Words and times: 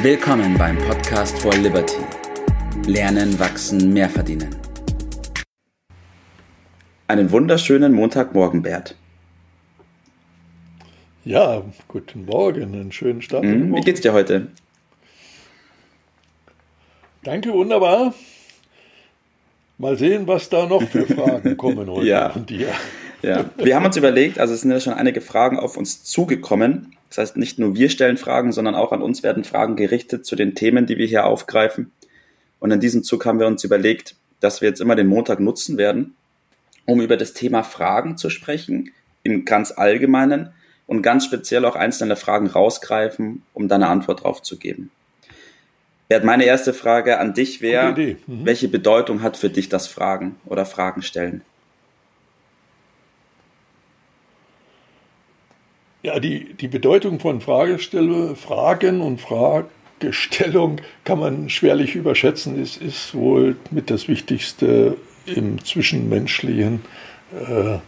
Willkommen 0.00 0.56
beim 0.56 0.78
Podcast 0.78 1.36
for 1.40 1.52
Liberty. 1.54 1.96
Lernen, 2.86 3.36
wachsen, 3.40 3.92
mehr 3.92 4.08
verdienen. 4.08 4.54
Einen 7.08 7.32
wunderschönen 7.32 7.92
Montagmorgen, 7.94 8.62
Bert. 8.62 8.94
Ja, 11.24 11.64
guten 11.88 12.26
Morgen, 12.26 12.74
einen 12.74 12.92
schönen 12.92 13.22
Start. 13.22 13.42
Mhm, 13.42 13.74
wie 13.74 13.80
geht's 13.80 14.00
dir 14.00 14.12
heute? 14.12 14.46
Danke, 17.24 17.52
wunderbar. 17.52 18.14
Mal 19.78 19.98
sehen, 19.98 20.28
was 20.28 20.48
da 20.48 20.66
noch 20.66 20.82
für 20.82 21.06
Fragen 21.12 21.56
kommen 21.56 21.90
heute 21.90 22.06
ja. 22.06 22.30
von 22.30 22.46
dir. 22.46 22.68
Ja, 23.22 23.46
wir 23.56 23.74
haben 23.74 23.84
uns 23.84 23.96
überlegt, 23.96 24.38
also 24.38 24.54
es 24.54 24.60
sind 24.60 24.70
ja 24.70 24.78
schon 24.78 24.92
einige 24.92 25.20
Fragen 25.20 25.58
auf 25.58 25.76
uns 25.76 26.04
zugekommen. 26.04 26.94
Das 27.08 27.18
heißt, 27.18 27.36
nicht 27.36 27.58
nur 27.58 27.74
wir 27.74 27.88
stellen 27.88 28.16
Fragen, 28.16 28.52
sondern 28.52 28.74
auch 28.74 28.92
an 28.92 29.02
uns 29.02 29.22
werden 29.22 29.44
Fragen 29.44 29.76
gerichtet 29.76 30.26
zu 30.26 30.36
den 30.36 30.54
Themen, 30.54 30.86
die 30.86 30.98
wir 30.98 31.06
hier 31.06 31.26
aufgreifen. 31.26 31.92
Und 32.60 32.70
in 32.70 32.80
diesem 32.80 33.02
Zug 33.02 33.24
haben 33.24 33.38
wir 33.38 33.46
uns 33.46 33.64
überlegt, 33.64 34.14
dass 34.40 34.60
wir 34.60 34.68
jetzt 34.68 34.80
immer 34.80 34.96
den 34.96 35.06
Montag 35.06 35.40
nutzen 35.40 35.78
werden, 35.78 36.14
um 36.84 37.00
über 37.00 37.16
das 37.16 37.32
Thema 37.32 37.62
Fragen 37.62 38.16
zu 38.16 38.30
sprechen, 38.30 38.92
im 39.22 39.44
ganz 39.44 39.72
allgemeinen 39.72 40.50
und 40.86 41.02
ganz 41.02 41.24
speziell 41.24 41.64
auch 41.64 41.76
einzelne 41.76 42.16
Fragen 42.16 42.46
rausgreifen, 42.46 43.42
um 43.52 43.68
dann 43.68 43.82
eine 43.82 43.92
Antwort 43.92 44.24
drauf 44.24 44.42
zu 44.42 44.58
geben. 44.58 44.90
Bert, 46.08 46.24
meine 46.24 46.44
erste 46.44 46.72
Frage 46.72 47.18
an 47.18 47.34
dich 47.34 47.60
wäre, 47.60 47.94
mhm. 47.94 48.16
welche 48.44 48.68
Bedeutung 48.68 49.22
hat 49.22 49.36
für 49.36 49.50
dich 49.50 49.68
das 49.68 49.86
Fragen 49.86 50.36
oder 50.46 50.64
Fragen 50.64 51.02
stellen? 51.02 51.42
Ja, 56.02 56.20
die, 56.20 56.54
die 56.54 56.68
Bedeutung 56.68 57.18
von 57.18 57.40
Fragestelle, 57.40 58.36
Fragen 58.36 59.00
und 59.00 59.20
Fragestellung 59.20 60.80
kann 61.04 61.18
man 61.18 61.50
schwerlich 61.50 61.96
überschätzen. 61.96 62.60
Es 62.60 62.76
ist 62.76 63.16
wohl 63.16 63.56
mit 63.72 63.90
das 63.90 64.06
Wichtigste 64.06 64.96
im 65.26 65.62
Zwischenmenschlichen 65.64 66.82
äh, 67.32 67.78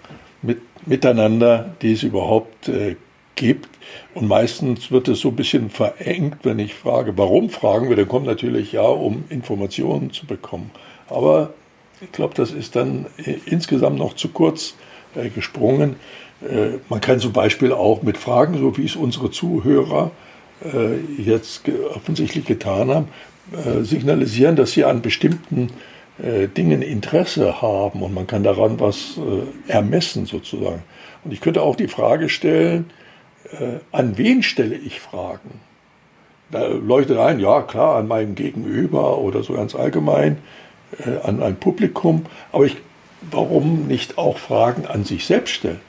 mit, 0.42 0.60
Miteinander, 0.86 1.76
die 1.82 1.92
es 1.92 2.02
überhaupt 2.02 2.68
äh, 2.68 2.96
gibt. 3.36 3.68
Und 4.14 4.26
meistens 4.26 4.90
wird 4.90 5.06
es 5.06 5.20
so 5.20 5.28
ein 5.28 5.36
bisschen 5.36 5.70
verengt, 5.70 6.38
wenn 6.42 6.58
ich 6.58 6.74
frage, 6.74 7.16
warum 7.16 7.48
fragen 7.48 7.88
wir, 7.88 7.96
dann 7.96 8.08
kommt 8.08 8.26
natürlich 8.26 8.72
ja, 8.72 8.82
um 8.82 9.24
Informationen 9.28 10.12
zu 10.12 10.26
bekommen. 10.26 10.72
Aber 11.08 11.54
ich 12.00 12.10
glaube, 12.10 12.34
das 12.34 12.50
ist 12.50 12.74
dann 12.74 13.06
äh, 13.24 13.36
insgesamt 13.46 13.98
noch 13.98 14.14
zu 14.14 14.30
kurz 14.30 14.74
äh, 15.14 15.28
gesprungen. 15.28 15.96
Äh, 16.42 16.78
man 16.88 17.00
kann 17.00 17.18
zum 17.18 17.32
Beispiel 17.32 17.72
auch 17.72 18.02
mit 18.02 18.16
Fragen, 18.16 18.58
so 18.58 18.76
wie 18.76 18.84
es 18.84 18.96
unsere 18.96 19.30
Zuhörer 19.30 20.10
äh, 20.64 20.96
jetzt 21.20 21.62
offensichtlich 21.94 22.44
getan 22.44 22.90
haben, 22.90 23.08
signalisieren, 23.82 24.54
dass 24.54 24.70
sie 24.70 24.84
an 24.84 25.02
bestimmten 25.02 25.70
Dingen 26.56 26.82
Interesse 26.82 27.60
haben 27.60 28.00
und 28.02 28.14
man 28.14 28.28
kann 28.28 28.44
daran 28.44 28.78
was 28.78 29.18
ermessen 29.66 30.24
sozusagen. 30.26 30.84
Und 31.24 31.32
ich 31.32 31.40
könnte 31.40 31.62
auch 31.62 31.74
die 31.74 31.88
Frage 31.88 32.28
stellen, 32.28 32.90
an 33.90 34.16
wen 34.18 34.44
stelle 34.44 34.76
ich 34.76 35.00
Fragen? 35.00 35.50
Da 36.52 36.68
leuchtet 36.68 37.18
ein, 37.18 37.40
ja 37.40 37.62
klar, 37.62 37.96
an 37.96 38.06
meinem 38.06 38.36
Gegenüber 38.36 39.18
oder 39.18 39.42
so 39.42 39.54
ganz 39.54 39.74
allgemein, 39.74 40.38
an 41.24 41.42
ein 41.42 41.56
Publikum, 41.56 42.26
aber 42.52 42.66
ich, 42.66 42.76
warum 43.22 43.86
nicht 43.86 44.18
auch 44.18 44.38
Fragen 44.38 44.86
an 44.86 45.04
sich 45.04 45.26
selbst 45.26 45.52
stellen? 45.52 45.80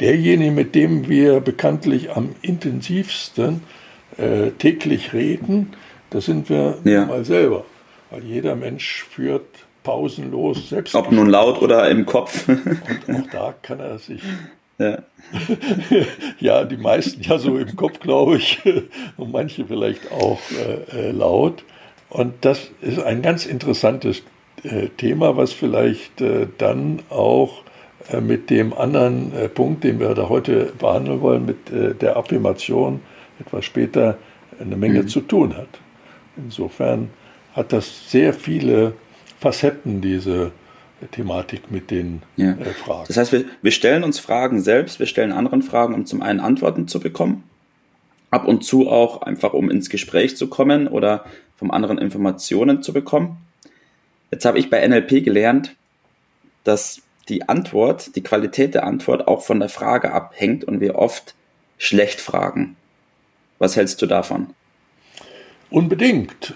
Derjenige, 0.00 0.50
mit 0.50 0.74
dem 0.74 1.08
wir 1.08 1.40
bekanntlich 1.40 2.10
am 2.14 2.34
intensivsten 2.42 3.62
äh, 4.16 4.50
täglich 4.50 5.12
reden, 5.12 5.72
das 6.10 6.26
sind 6.26 6.50
wir 6.50 6.78
ja. 6.84 7.06
mal 7.06 7.24
selber. 7.24 7.64
Weil 8.10 8.24
jeder 8.24 8.54
Mensch 8.54 9.04
führt 9.04 9.46
pausenlos 9.82 10.68
selbst. 10.68 10.94
Ob 10.94 11.10
nun 11.10 11.28
laut 11.28 11.60
oder 11.60 11.88
im 11.88 12.06
Kopf. 12.06 12.46
Und 12.48 13.16
auch 13.16 13.30
da 13.32 13.54
kann 13.62 13.80
er 13.80 13.98
sich. 13.98 14.22
Ja. 14.78 14.98
ja, 16.40 16.64
die 16.64 16.76
meisten 16.76 17.22
ja 17.22 17.38
so 17.38 17.56
im 17.56 17.74
Kopf, 17.76 18.00
glaube 18.00 18.36
ich. 18.36 18.60
Und 19.16 19.32
manche 19.32 19.64
vielleicht 19.64 20.12
auch 20.12 20.40
äh, 20.50 21.08
äh, 21.08 21.10
laut. 21.10 21.64
Und 22.10 22.34
das 22.42 22.70
ist 22.82 22.98
ein 22.98 23.22
ganz 23.22 23.46
interessantes 23.46 24.22
Thema, 24.96 25.36
was 25.36 25.52
vielleicht 25.52 26.20
äh, 26.20 26.46
dann 26.58 27.00
auch 27.10 27.64
äh, 28.10 28.20
mit 28.20 28.50
dem 28.50 28.72
anderen 28.72 29.32
äh, 29.34 29.48
Punkt, 29.48 29.84
den 29.84 30.00
wir 30.00 30.14
da 30.14 30.28
heute 30.28 30.72
behandeln 30.78 31.20
wollen, 31.20 31.46
mit 31.46 31.70
äh, 31.70 31.94
der 31.94 32.16
Affirmation 32.16 33.00
etwas 33.40 33.64
später 33.64 34.18
eine 34.60 34.76
Menge 34.76 35.02
mhm. 35.02 35.08
zu 35.08 35.20
tun 35.20 35.56
hat. 35.56 35.68
Insofern 36.36 37.10
hat 37.54 37.72
das 37.72 38.10
sehr 38.10 38.32
viele 38.32 38.94
Facetten, 39.38 40.00
diese 40.00 40.52
Thematik 41.10 41.70
mit 41.70 41.90
den 41.90 42.22
ja. 42.36 42.54
Fragen. 42.84 43.04
Das 43.08 43.16
heißt, 43.16 43.32
wir, 43.32 43.44
wir 43.60 43.72
stellen 43.72 44.04
uns 44.04 44.20
Fragen 44.20 44.60
selbst, 44.60 45.00
wir 45.00 45.06
stellen 45.06 45.32
anderen 45.32 45.62
Fragen, 45.62 45.94
um 45.94 46.06
zum 46.06 46.22
einen 46.22 46.38
Antworten 46.38 46.86
zu 46.86 47.00
bekommen, 47.00 47.42
ab 48.30 48.46
und 48.46 48.64
zu 48.64 48.88
auch 48.88 49.22
einfach, 49.22 49.52
um 49.52 49.68
ins 49.68 49.90
Gespräch 49.90 50.36
zu 50.36 50.46
kommen 50.46 50.86
oder 50.86 51.24
vom 51.56 51.72
anderen 51.72 51.98
Informationen 51.98 52.82
zu 52.82 52.92
bekommen. 52.92 53.38
Jetzt 54.32 54.46
habe 54.46 54.58
ich 54.58 54.70
bei 54.70 54.86
NLP 54.86 55.22
gelernt, 55.22 55.76
dass 56.64 57.02
die 57.28 57.48
Antwort, 57.48 58.16
die 58.16 58.22
Qualität 58.22 58.74
der 58.74 58.84
Antwort 58.84 59.28
auch 59.28 59.42
von 59.42 59.60
der 59.60 59.68
Frage 59.68 60.12
abhängt 60.12 60.64
und 60.64 60.80
wir 60.80 60.96
oft 60.96 61.34
schlecht 61.78 62.20
fragen. 62.20 62.76
Was 63.58 63.76
hältst 63.76 64.00
du 64.02 64.06
davon? 64.06 64.48
Unbedingt. 65.70 66.54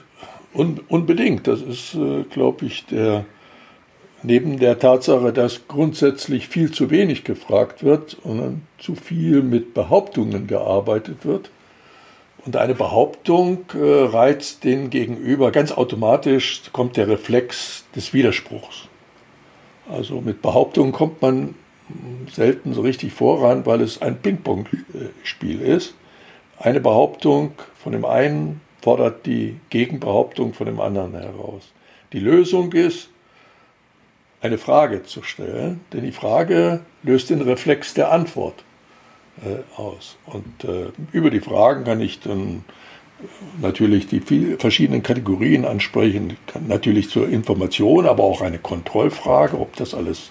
Un 0.54 0.80
unbedingt. 0.88 1.46
Das 1.46 1.60
ist, 1.60 1.94
äh, 1.94 2.22
glaube 2.24 2.64
ich, 2.64 2.86
der, 2.86 3.26
neben 4.22 4.58
der 4.58 4.78
Tatsache, 4.78 5.32
dass 5.32 5.68
grundsätzlich 5.68 6.48
viel 6.48 6.72
zu 6.72 6.90
wenig 6.90 7.24
gefragt 7.24 7.84
wird 7.84 8.16
und 8.22 8.62
zu 8.78 8.94
viel 8.94 9.42
mit 9.42 9.74
Behauptungen 9.74 10.46
gearbeitet 10.46 11.24
wird. 11.24 11.50
Und 12.46 12.56
eine 12.56 12.74
Behauptung 12.74 13.64
äh, 13.74 14.04
reizt 14.04 14.62
den 14.62 14.88
Gegenüber. 14.88 15.50
Ganz 15.50 15.72
automatisch 15.72 16.62
kommt 16.72 16.96
der 16.96 17.08
Reflex 17.08 17.84
des 17.96 18.14
Widerspruchs. 18.14 18.86
Also 19.90 20.20
mit 20.20 20.42
Behauptungen 20.42 20.92
kommt 20.92 21.20
man 21.22 21.56
selten 22.32 22.72
so 22.72 22.82
richtig 22.82 23.12
voran, 23.12 23.66
weil 23.66 23.80
es 23.80 24.00
ein 24.00 24.18
Ping-Pong-Spiel 24.18 25.60
ist. 25.60 25.94
Eine 26.58 26.80
Behauptung 26.80 27.52
von 27.76 27.92
dem 27.92 28.04
einen 28.04 28.60
fordert 28.80 29.26
die 29.26 29.58
Gegenbehauptung 29.70 30.54
von 30.54 30.66
dem 30.66 30.80
anderen 30.80 31.12
heraus. 31.12 31.72
Die 32.12 32.20
Lösung 32.20 32.72
ist, 32.72 33.10
eine 34.40 34.58
Frage 34.58 35.02
zu 35.02 35.22
stellen, 35.22 35.80
denn 35.92 36.04
die 36.04 36.12
Frage 36.12 36.80
löst 37.02 37.30
den 37.30 37.40
Reflex 37.40 37.94
der 37.94 38.12
Antwort 38.12 38.62
aus. 39.76 40.16
Und 40.26 40.64
äh, 40.64 40.86
über 41.12 41.30
die 41.30 41.40
Fragen 41.40 41.84
kann 41.84 42.00
ich 42.00 42.20
dann 42.20 42.64
natürlich 43.60 44.06
die 44.06 44.20
vielen 44.20 44.58
verschiedenen 44.58 45.02
Kategorien 45.02 45.64
ansprechen, 45.64 46.36
natürlich 46.66 47.10
zur 47.10 47.28
Information, 47.28 48.06
aber 48.06 48.24
auch 48.24 48.42
eine 48.42 48.58
Kontrollfrage, 48.58 49.58
ob 49.58 49.76
das 49.76 49.94
alles 49.94 50.30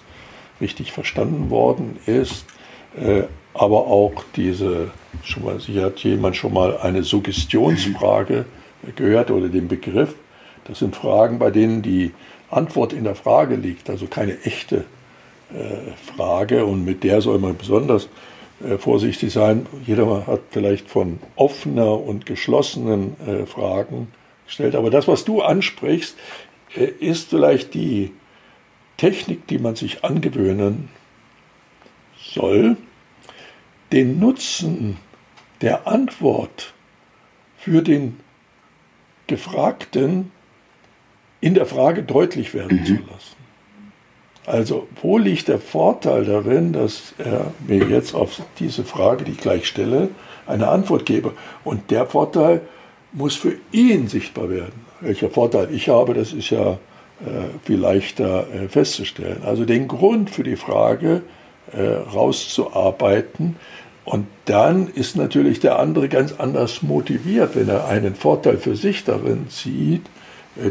richtig 0.60 0.92
verstanden 0.92 1.50
worden 1.50 1.98
ist, 2.06 2.46
äh, 2.98 3.22
aber 3.54 3.86
auch 3.86 4.24
diese, 4.36 4.90
schon 5.22 5.44
mal, 5.44 5.60
sicher 5.60 5.84
hat 5.84 5.98
jemand 6.00 6.36
schon 6.36 6.52
mal 6.52 6.78
eine 6.78 7.02
Suggestionsfrage 7.02 8.44
gehört 8.94 9.30
oder 9.30 9.48
den 9.48 9.68
Begriff. 9.68 10.14
Das 10.64 10.78
sind 10.80 10.94
Fragen, 10.94 11.38
bei 11.38 11.50
denen 11.50 11.82
die 11.82 12.12
Antwort 12.50 12.92
in 12.92 13.04
der 13.04 13.14
Frage 13.14 13.56
liegt, 13.56 13.88
also 13.90 14.06
keine 14.06 14.40
echte 14.42 14.84
äh, 15.54 15.92
Frage 16.16 16.64
und 16.64 16.84
mit 16.84 17.02
der 17.02 17.20
soll 17.20 17.38
man 17.38 17.56
besonders 17.56 18.08
äh, 18.64 18.78
vorsichtig 18.78 19.32
sein. 19.32 19.66
Jeder 19.84 20.26
hat 20.26 20.40
vielleicht 20.50 20.88
von 20.88 21.18
offener 21.36 22.00
und 22.00 22.26
geschlossenen 22.26 23.16
äh, 23.26 23.46
Fragen 23.46 24.08
gestellt. 24.46 24.74
Aber 24.74 24.90
das, 24.90 25.06
was 25.08 25.24
du 25.24 25.42
ansprichst, 25.42 26.16
äh, 26.74 26.84
ist 26.84 27.30
vielleicht 27.30 27.74
die 27.74 28.12
Technik, 28.96 29.46
die 29.46 29.58
man 29.58 29.76
sich 29.76 30.04
angewöhnen 30.04 30.88
soll, 32.18 32.76
den 33.92 34.18
Nutzen 34.18 34.96
der 35.60 35.86
Antwort 35.86 36.74
für 37.56 37.82
den 37.82 38.20
Gefragten 39.26 40.32
in 41.40 41.54
der 41.54 41.66
Frage 41.66 42.02
deutlich 42.02 42.54
werden 42.54 42.80
mhm. 42.80 42.86
zu 42.86 42.92
lassen. 42.94 43.45
Also 44.46 44.86
wo 45.02 45.18
liegt 45.18 45.48
der 45.48 45.58
Vorteil 45.58 46.24
darin, 46.24 46.72
dass 46.72 47.14
er 47.18 47.52
mir 47.66 47.84
jetzt 47.88 48.14
auf 48.14 48.40
diese 48.60 48.84
Frage, 48.84 49.24
die 49.24 49.32
ich 49.32 49.38
gleich 49.38 49.66
stelle, 49.66 50.08
eine 50.46 50.68
Antwort 50.68 51.04
gebe? 51.04 51.32
Und 51.64 51.90
der 51.90 52.06
Vorteil 52.06 52.60
muss 53.12 53.34
für 53.34 53.54
ihn 53.72 54.06
sichtbar 54.06 54.48
werden. 54.48 54.86
Welcher 55.00 55.30
Vorteil 55.30 55.68
ich 55.72 55.88
habe, 55.88 56.14
das 56.14 56.32
ist 56.32 56.50
ja 56.50 56.72
äh, 56.72 57.48
viel 57.64 57.78
leichter 57.78 58.46
äh, 58.52 58.68
festzustellen. 58.68 59.42
Also 59.44 59.64
den 59.64 59.88
Grund 59.88 60.30
für 60.30 60.44
die 60.44 60.56
Frage 60.56 61.22
äh, 61.72 61.82
rauszuarbeiten, 62.14 63.56
Und 64.04 64.28
dann 64.44 64.86
ist 64.86 65.16
natürlich 65.16 65.58
der 65.58 65.80
andere 65.80 66.08
ganz 66.08 66.32
anders 66.38 66.82
motiviert, 66.82 67.56
wenn 67.56 67.68
er 67.68 67.88
einen 67.88 68.14
Vorteil 68.14 68.56
für 68.56 68.76
sich 68.76 69.02
darin 69.02 69.46
sieht, 69.48 70.02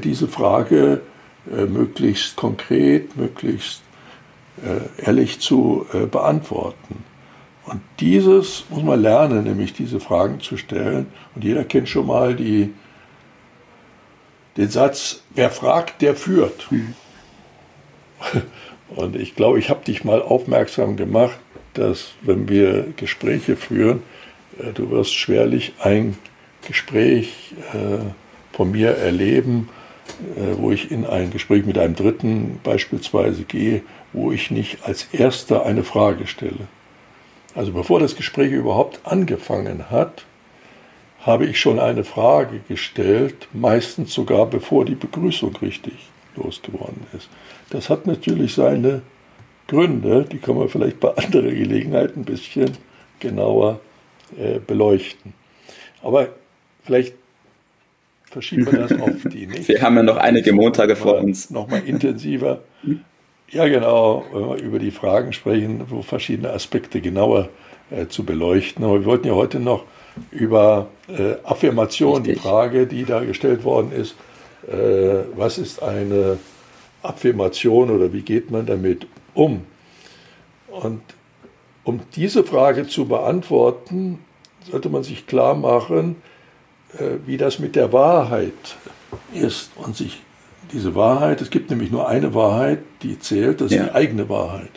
diese 0.04 0.30
Frage 0.30 0.94
äh, 0.94 1.15
möglichst 1.46 2.36
konkret, 2.36 3.16
möglichst 3.16 3.82
äh, 4.64 5.04
ehrlich 5.06 5.40
zu 5.40 5.86
beantworten. 6.12 7.04
Und 7.66 7.82
dieses 8.00 8.66
muss 8.70 8.84
man 8.84 9.02
lernen, 9.02 9.44
nämlich 9.44 9.74
diese 9.74 10.00
Fragen 10.00 10.40
zu 10.40 10.56
stellen. 10.58 11.08
Und 11.34 11.44
jeder 11.44 11.64
kennt 11.64 11.90
schon 11.90 12.06
mal 12.06 12.36
die, 12.36 12.74
den 14.58 14.70
Satz, 14.70 15.24
wer 15.34 15.50
fragt, 15.50 16.02
der 16.02 16.16
führt. 16.16 16.72
Mhm. 16.72 16.94
Und 18.96 19.16
ich 19.16 19.36
glaube, 19.36 19.58
ich 19.60 19.70
habe 19.70 19.84
dich 19.84 20.04
mal 20.04 20.22
aufmerksam 20.22 20.96
gemacht, 20.96 21.38
dass 21.74 22.14
wenn 22.22 22.48
wir 22.48 22.94
Gespräche 22.96 23.56
führen, 23.56 24.04
äh, 24.60 24.72
du 24.72 24.92
wirst 24.92 25.14
schwerlich 25.14 25.74
ein 25.80 26.18
Gespräch 26.68 27.54
äh, 27.74 27.98
von 28.56 28.72
mir 28.72 28.92
erleben, 28.92 29.70
äh, 29.70 29.85
wo 30.58 30.72
ich 30.72 30.92
in 30.92 31.06
ein 31.06 31.32
Gespräch 31.32 31.66
mit 31.66 31.78
einem 31.78 31.96
Dritten 31.96 32.60
beispielsweise 32.64 33.44
gehe, 33.44 33.82
wo 34.14 34.32
ich 34.32 34.52
nicht 34.52 34.80
als 34.84 35.08
erster 35.12 35.66
eine 35.66 35.84
Frage 35.84 36.28
stelle. 36.28 36.68
Also 37.56 37.72
bevor 37.72 38.00
das 38.00 38.16
Gespräch 38.16 38.52
überhaupt 38.52 39.00
angefangen 39.04 39.90
hat, 39.90 40.26
habe 41.22 41.46
ich 41.46 41.60
schon 41.60 41.80
eine 41.80 42.04
Frage 42.04 42.62
gestellt, 42.68 43.48
meistens 43.52 44.14
sogar 44.14 44.46
bevor 44.46 44.86
die 44.86 44.96
Begrüßung 44.96 45.56
richtig 45.58 45.94
losgeworden 46.36 47.08
ist. 47.18 47.30
Das 47.72 47.90
hat 47.90 48.06
natürlich 48.06 48.54
seine 48.54 49.02
Gründe, 49.68 50.26
die 50.32 50.38
kann 50.38 50.58
man 50.58 50.70
vielleicht 50.70 51.00
bei 51.00 51.10
anderer 51.18 51.50
Gelegenheit 51.50 52.16
ein 52.16 52.26
bisschen 52.26 52.78
genauer 53.20 53.80
äh, 54.38 54.60
beleuchten. 54.60 55.34
Aber 56.04 56.30
vielleicht 56.84 57.16
verschieben 58.36 58.66
wir 58.66 58.80
das 58.80 58.92
auf 59.00 59.24
die 59.32 59.48
nächste. 59.48 59.70
Wir 59.70 59.82
haben 59.82 59.96
ja 59.96 60.04
noch 60.04 60.18
einige 60.18 60.52
Montage 60.52 60.98
vor 60.98 61.20
uns. 61.20 61.50
Nochmal 61.52 61.84
intensiver. 61.86 62.64
Ja, 63.50 63.66
genau, 63.66 64.26
wenn 64.34 64.50
wir 64.50 64.56
über 64.58 64.78
die 64.78 64.92
Fragen 64.92 65.32
sprechen, 65.32 65.86
wo 65.88 66.02
verschiedene 66.02 66.50
Aspekte 66.52 67.00
genauer 67.00 67.48
äh, 67.92 68.08
zu 68.08 68.26
beleuchten. 68.26 68.84
Aber 68.84 69.00
wir 69.00 69.06
wollten 69.06 69.28
ja 69.28 69.36
heute 69.36 69.62
noch 69.62 69.86
über 70.32 70.88
äh, 71.08 71.36
Affirmation, 71.46 72.18
Richtig. 72.18 72.34
die 72.34 72.40
Frage, 72.42 72.88
die 72.88 73.06
da 73.06 73.24
gestellt 73.24 73.64
worden 73.64 73.94
ist, 73.94 74.16
äh, 74.68 75.24
was 75.38 75.58
ist 75.58 75.82
eine 75.82 76.38
Affirmation 77.04 77.90
oder 77.90 78.12
wie 78.12 78.22
geht 78.22 78.52
man 78.52 78.66
damit 78.66 79.08
um? 79.34 79.62
Und 80.70 81.02
um 81.86 82.02
diese 82.18 82.44
Frage 82.44 82.86
zu 82.86 83.06
beantworten, 83.06 84.20
sollte 84.70 84.90
man 84.90 85.04
sich 85.04 85.26
klar 85.26 85.56
machen, 85.56 86.18
wie 87.26 87.38
das 87.38 87.60
mit 87.60 87.76
der 87.76 87.92
Wahrheit 87.92 88.78
ist 89.34 89.72
und 89.76 89.96
sich 89.96 90.22
diese 90.72 90.96
Wahrheit, 90.96 91.42
es 91.42 91.50
gibt 91.50 91.70
nämlich 91.70 91.92
nur 91.92 92.08
eine 92.08 92.34
Wahrheit, 92.34 92.80
die 93.02 93.20
zählt, 93.20 93.62
das 93.62 93.72
ist 93.72 93.78
ja. 93.78 93.86
die 93.86 93.92
eigene 93.92 94.30
Wahrheit. 94.30 94.72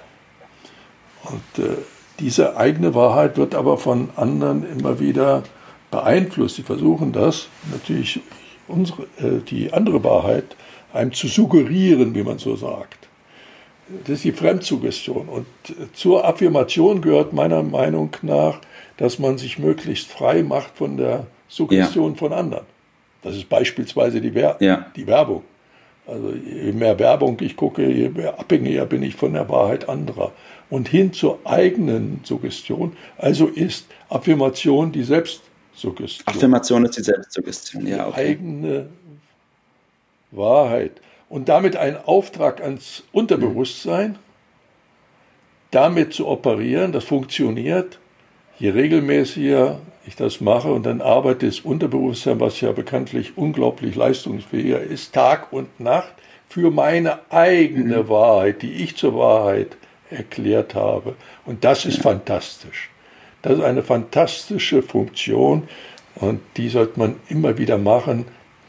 Und 1.25 1.65
äh, 1.65 1.77
diese 2.21 2.57
eigene 2.57 2.95
Wahrheit 2.95 3.37
wird 3.37 3.55
aber 3.55 3.79
von 3.79 4.11
anderen 4.17 4.67
immer 4.71 5.01
wieder 5.01 5.43
beeinflusst. 5.91 6.57
Sie 6.57 6.63
versuchen 6.63 7.13
das 7.13 7.49
natürlich 7.73 8.21
unsere, 8.67 9.03
äh, 9.19 9.41
die 9.49 9.73
andere 9.73 10.03
Wahrheit 10.05 10.57
einem 10.93 11.13
zu 11.13 11.29
suggerieren, 11.29 12.15
wie 12.15 12.23
man 12.23 12.39
so 12.39 12.57
sagt. 12.57 13.09
Das 14.05 14.17
ist 14.17 14.25
die 14.25 14.33
Fremdsuggestion. 14.33 15.29
Und 15.29 15.47
zur 15.95 16.27
Affirmation 16.27 17.01
gehört 17.01 17.33
meiner 17.33 17.63
Meinung 17.63 18.11
nach, 18.23 18.61
dass 18.99 19.19
man 19.19 19.39
sich 19.39 19.59
möglichst 19.59 20.09
frei 20.09 20.43
macht 20.43 20.77
von 20.77 20.97
der 20.97 21.27
Suggestion 21.49 22.13
ja. 22.13 22.19
von 22.19 22.33
anderen. 22.33 22.67
Das 23.23 23.35
ist 23.35 23.49
beispielsweise 23.49 24.21
die, 24.21 24.35
Wer 24.35 24.57
ja. 24.61 24.87
die 24.95 25.07
Werbung. 25.07 25.43
Also 26.07 26.33
je 26.33 26.73
mehr 26.73 26.99
Werbung 26.99 27.37
ich 27.41 27.57
gucke, 27.57 27.87
je 27.87 28.09
mehr 28.09 28.39
abhängiger 28.39 28.87
bin 28.87 29.03
ich 29.03 29.15
von 29.15 29.35
der 29.35 29.49
Wahrheit 29.49 29.89
anderer. 29.89 30.33
Und 30.71 30.89
hin 30.89 31.13
zur 31.13 31.39
eigenen 31.45 32.21
Suggestion. 32.25 32.97
Also 33.17 33.47
ist 33.47 33.87
Affirmation 34.09 34.93
die 34.93 35.03
Selbstsuggestion. 35.03 36.27
Affirmation 36.27 36.85
ist 36.85 36.97
die 36.97 37.03
Selbstsuggestion, 37.03 37.87
ja. 37.87 38.09
Okay. 38.09 38.25
Die 38.25 38.31
eigene 38.31 38.89
Wahrheit. 40.31 40.93
Und 41.29 41.49
damit 41.49 41.77
ein 41.77 41.97
Auftrag 41.97 42.63
ans 42.63 43.03
Unterbewusstsein, 43.13 44.17
damit 45.71 46.15
zu 46.15 46.27
operieren, 46.27 46.93
das 46.93 47.05
funktioniert. 47.05 47.99
Je 48.59 48.71
regelmäßiger 48.71 49.81
ich 50.09 50.17
das 50.17 50.41
mache 50.41 50.73
und 50.73 50.85
dann 50.85 51.01
arbeitet 51.01 51.51
das 51.51 51.61
Unterbewusstsein, 51.61 52.41
was 52.41 52.61
ja 52.61 52.73
bekanntlich 52.73 53.37
unglaublich 53.37 53.95
leistungsfähiger 53.95 54.81
ist, 54.81 55.15
Tag 55.15 55.53
und 55.53 55.79
Nacht 55.79 56.15
für 56.49 56.71
meine 56.71 57.21
eigene 57.31 58.05
mhm. 58.05 58.09
Wahrheit, 58.09 58.63
die 58.63 58.73
ich 58.73 58.97
zur 58.97 59.15
Wahrheit 59.17 59.77
erklärt 60.11 60.75
habe. 60.75 61.15
Und 61.45 61.65
das 61.65 61.85
ist 61.85 62.01
fantastisch. 62.01 62.91
Das 63.43 63.59
ist 63.59 63.65
eine 63.65 63.83
fantastische 63.83 64.83
Funktion 64.83 65.69
und 66.17 66.41
die 66.57 66.69
sollte 66.69 66.99
man 66.99 67.17
immer 67.29 67.59
wieder 67.59 67.79
machen. 67.79 68.25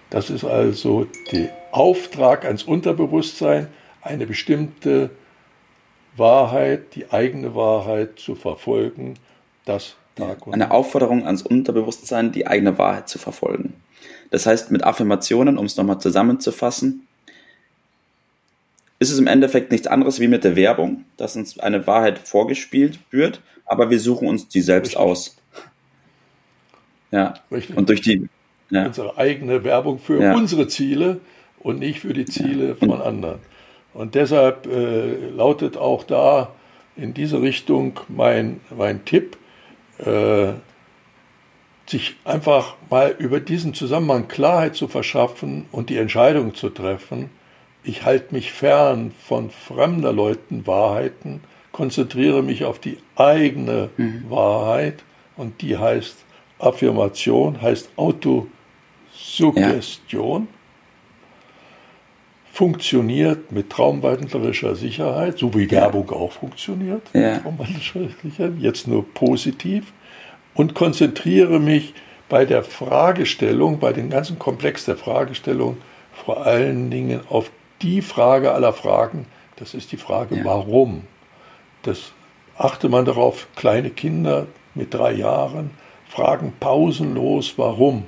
Das 0.09 0.30
ist 0.30 0.44
also 0.44 1.07
der 1.31 1.50
Auftrag 1.71 2.45
ans 2.45 2.63
Unterbewusstsein, 2.63 3.68
eine 4.01 4.27
bestimmte 4.27 5.09
Wahrheit, 6.18 6.95
die 6.95 7.12
eigene 7.12 7.56
Wahrheit 7.56 8.19
zu 8.19 8.36
verfolgen. 8.36 9.15
Das 9.65 9.95
Und 10.19 10.54
Eine 10.54 10.71
Aufforderung 10.71 11.25
ans 11.25 11.42
Unterbewusstsein, 11.42 12.31
die 12.31 12.48
eigene 12.48 12.77
Wahrheit 12.77 13.10
zu 13.10 13.19
verfolgen. 13.19 13.74
Das 14.31 14.45
heißt, 14.45 14.71
mit 14.71 14.83
Affirmationen, 14.83 15.57
um 15.57 15.66
es 15.66 15.77
nochmal 15.77 16.00
zusammenzufassen, 16.00 17.07
ist 19.00 19.12
es 19.12 19.18
im 19.18 19.27
Endeffekt 19.27 19.71
nichts 19.71 19.88
anderes 19.88 20.19
wie 20.19 20.27
mit 20.27 20.44
der 20.44 20.56
Werbung, 20.56 21.06
dass 21.18 21.36
uns 21.36 21.57
eine 21.57 21.88
Wahrheit 21.88 22.19
vorgespielt 22.19 23.00
wird, 23.12 23.42
aber 23.66 23.89
wir 23.89 24.00
suchen 24.00 24.27
uns 24.27 24.48
die 24.50 24.62
selbst 24.62 24.89
Richtig. 24.89 25.01
aus. 25.01 25.38
Ja. 27.12 27.33
Richtig. 27.51 27.77
Und 27.77 27.89
durch 27.89 28.01
die 28.01 28.27
ja. 28.69 28.86
unsere 28.86 29.18
eigene 29.18 29.63
Werbung 29.63 30.00
für 30.00 30.22
ja. 30.22 30.36
unsere 30.36 30.68
Ziele 30.68 31.22
und 31.60 31.80
nicht 31.80 32.01
für 32.01 32.13
die 32.13 32.25
Ziele 32.25 32.69
ja. 32.69 32.75
von 32.75 33.01
anderen. 33.01 33.39
Und 33.94 34.15
deshalb 34.15 34.68
äh, 34.68 35.30
lautet 35.30 35.77
auch 35.77 36.04
da 36.04 36.54
in 36.95 37.13
diese 37.13 37.42
Richtung 37.42 38.00
mein, 38.07 38.60
mein 38.75 39.06
Tipp, 39.06 39.38
äh, 40.00 40.54
sich 41.88 42.15
einfach 42.24 42.75
mal 42.89 43.15
über 43.18 43.39
diesen 43.39 43.74
Zusammenhang 43.74 44.27
Klarheit 44.27 44.75
zu 44.75 44.88
verschaffen 44.88 45.65
und 45.72 45.89
die 45.89 45.98
Entscheidung 45.98 46.53
zu 46.53 46.70
treffen, 46.70 47.32
ich 47.84 48.03
halte 48.03 48.34
mich 48.34 48.51
fern 48.51 49.12
von 49.25 49.50
fremder 49.50 50.13
Leuten 50.13 50.68
Wahrheiten, 50.68 51.41
konzentriere 51.72 52.44
mich 52.44 52.65
auf 52.65 52.79
die 52.79 52.98
eigene 53.15 53.89
mhm. 53.98 54.25
Wahrheit 54.29 55.03
und 55.38 55.62
die 55.62 55.77
heißt 55.77 56.18
Affirmation, 56.60 57.62
heißt 57.62 57.91
Autosuggestion. 57.96 60.44
Ja. 60.44 60.59
Funktioniert 62.60 63.54
mit 63.54 63.70
traumwandlerischer 63.70 64.75
Sicherheit, 64.75 65.38
so 65.38 65.54
wie. 65.54 65.72
Werbung 65.72 66.10
auch 66.10 66.34
funktioniert. 66.34 67.04
Ja. 67.13 67.39
Jetzt 68.60 68.86
nur 68.86 69.06
positiv. 69.13 69.94
Und 70.54 70.75
konzentriere 70.75 71.62
mich 71.62 71.94
bei 72.28 72.44
der 72.44 72.66
Fragestellung, 72.66 73.80
bei 73.80 73.94
dem 73.94 74.10
ganzen 74.10 74.39
Komplex 74.39 74.84
der 74.84 74.98
Fragestellung, 74.98 75.78
vor 76.12 76.46
allen 76.46 76.92
Dingen 76.92 77.22
auf 77.30 77.50
die 77.82 78.01
Frage 78.01 78.51
aller 78.51 78.74
Fragen, 78.74 79.25
das 79.56 79.74
ist 79.74 79.94
die 79.94 79.98
Frage, 79.98 80.36
ja. 80.36 80.44
warum. 80.44 81.04
Das 81.84 82.12
achte 82.58 82.89
man 82.89 83.06
darauf, 83.06 83.48
kleine 83.56 83.89
Kinder 83.89 84.48
mit 84.75 84.94
drei 84.94 85.13
Jahren 85.13 85.70
fragen 86.10 86.51
pausenlos, 86.60 87.54
warum. 87.56 88.04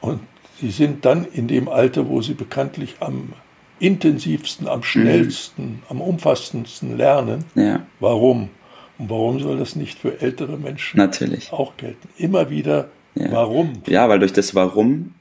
Und 0.00 0.20
sie 0.60 0.70
sind 0.70 1.04
dann 1.04 1.24
in 1.24 1.48
dem 1.48 1.68
Alter, 1.68 2.08
wo 2.08 2.22
sie 2.22 2.34
bekanntlich 2.34 2.96
am 3.00 3.32
intensivsten, 3.78 4.68
am 4.68 4.82
schnellsten, 4.82 5.64
mhm. 5.64 5.82
am 5.88 6.00
umfassendsten 6.00 6.96
lernen. 6.96 7.44
Ja. 7.54 7.86
Warum? 7.98 8.50
Und 8.98 9.08
warum 9.08 9.40
soll 9.40 9.58
das 9.58 9.76
nicht 9.76 9.98
für 9.98 10.20
ältere 10.20 10.58
Menschen 10.58 10.98
Natürlich. 10.98 11.52
auch 11.52 11.76
gelten? 11.76 12.08
Immer 12.18 12.50
wieder, 12.50 12.90
ja. 13.14 13.32
warum? 13.32 13.82
Ja, 13.86 14.08
weil 14.08 14.18
durch 14.18 14.34
das 14.34 14.54
Warum 14.54 15.14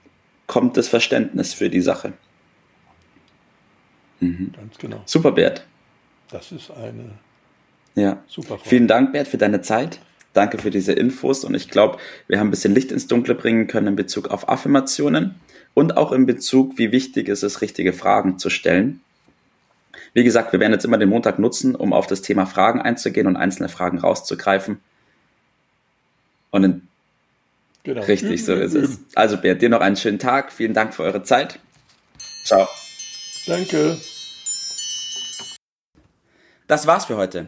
kommt 0.50 0.76
das 0.76 0.90
Verständnis 0.90 1.54
für 1.54 1.70
die 1.70 1.80
Sache. 1.80 2.14
Mhm. 4.20 4.52
Ganz 4.54 4.78
genau. 4.78 5.02
Super, 5.06 5.32
Bert. 5.32 5.66
Das 6.30 6.52
ist 6.52 6.72
eine 6.72 7.12
ja. 7.96 8.22
super 8.28 8.58
Frage. 8.58 8.68
Vielen 8.70 8.88
Dank, 8.88 9.14
Bert, 9.14 9.30
für 9.30 9.38
deine 9.38 9.62
Zeit. 9.62 10.00
Danke 10.34 10.60
für 10.60 10.70
diese 10.70 10.94
Infos 10.94 11.44
und 11.44 11.56
ich 11.56 11.70
glaube, 11.70 11.98
wir 12.28 12.40
haben 12.40 12.48
ein 12.48 12.52
bisschen 12.52 12.76
Licht 12.76 12.92
ins 12.92 13.08
Dunkle 13.08 13.36
bringen 13.36 13.68
können 13.68 13.88
in 13.88 13.96
Bezug 13.96 14.30
auf 14.30 14.48
Affirmationen 14.48 15.36
und 15.74 15.98
auch 15.98 16.12
in 16.12 16.26
Bezug, 16.26 16.78
wie 16.78 16.92
wichtig 16.92 17.30
es 17.30 17.44
ist, 17.44 17.62
richtige 17.62 17.94
Fragen 17.94 18.38
zu 18.38 18.50
stellen. 18.50 19.02
Wie 20.14 20.24
gesagt, 20.24 20.52
wir 20.52 20.60
werden 20.60 20.74
jetzt 20.74 20.86
immer 20.86 20.98
den 20.98 21.10
Montag 21.10 21.40
nutzen, 21.40 21.76
um 21.76 21.94
auf 21.94 22.08
das 22.08 22.22
Thema 22.22 22.46
Fragen 22.46 22.82
einzugehen 22.82 23.28
und 23.28 23.38
einzelne 23.38 23.70
Fragen 23.70 24.00
rauszugreifen. 24.00 24.80
Und 26.52 26.64
in 26.64 26.88
genau. 27.84 28.02
Richtig, 28.02 28.44
so 28.44 28.54
ist 28.54 28.74
es. 28.74 29.00
Also 29.16 29.38
Bert, 29.38 29.62
dir 29.62 29.70
noch 29.70 29.82
einen 29.82 29.96
schönen 29.96 30.20
Tag. 30.20 30.52
Vielen 30.52 30.74
Dank 30.74 30.94
für 30.94 31.04
eure 31.04 31.24
Zeit. 31.24 31.60
Ciao. 32.44 32.68
Danke. 33.46 33.98
Das 36.68 36.86
war's 36.88 37.06
für 37.06 37.18
heute. 37.18 37.48